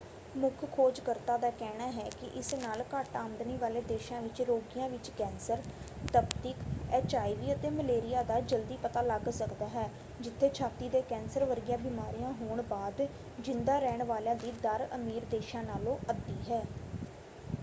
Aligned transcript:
ਮੁੱਖ 0.35 0.63
ਖੋਜ 0.67 0.99
ਕਰਤਾ 0.99 1.35
ਦਾ 1.37 1.49
ਕਹਿਣਾ 1.51 1.87
ਹੈ 1.93 2.03
ਕਿ 2.11 2.27
ਇਸ 2.35 2.53
ਨਾਲ 2.55 2.83
ਘੱਟ 2.93 3.15
ਆਮਦਨੀ 3.15 3.57
ਵਾਲੇ 3.57 3.81
ਦੇਸ਼ਾਂ 3.87 4.21
ਵਿੱਚ 4.21 4.41
ਰੋਗੀਆਂ 4.41 4.87
ਵਿੱਚ 4.89 5.09
ਕੈਂਸਰ 5.17 5.61
ਤਪਦਿਕ 6.13 6.63
ਐਚਆਈਵੀ 6.93 7.53
ਅਤੇ 7.53 7.69
ਮਲੇਰੀਆ 7.71 8.23
ਦਾ 8.23 8.39
ਜਲਦੀ 8.43 8.77
ਪਤਾ 8.83 9.01
ਲਗ 9.03 9.29
ਸਕਦਾ 9.33 9.67
ਹੈ 9.69 9.87
ਜਿੱਥੇ 10.19 10.49
ਛਾਤੀ 10.51 10.89
ਦੇ 10.89 11.01
ਕੈਂਸਰ 11.09 11.45
ਵਰਗੀਆਂ 11.45 11.77
ਬਿਮਾਰੀਆਂ 11.79 12.31
ਹੋਣ 12.41 12.61
ਬਾਅਦ 12.69 13.05
ਜਿੰਦਾ 13.39 13.77
ਰਹਿਣ 13.79 14.03
ਵਾਲਿਆ 14.05 14.33
ਦੀ 14.37 14.51
ਦਰ 14.63 14.87
ਅਮੀਰ 14.95 15.25
ਦੇਸ਼ਾਂ 15.31 15.63
ਨਾਲੋਂ 15.63 15.97
ਅੱਧੀ 16.09 16.37
ਹੈ। 16.49 16.63